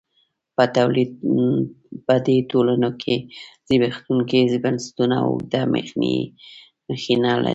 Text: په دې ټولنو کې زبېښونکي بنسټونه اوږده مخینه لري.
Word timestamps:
په 2.05 2.15
دې 2.25 2.37
ټولنو 2.51 2.89
کې 3.01 3.15
زبېښونکي 3.67 4.39
بنسټونه 4.63 5.15
اوږده 5.27 5.61
مخینه 5.73 7.31
لري. 7.43 7.49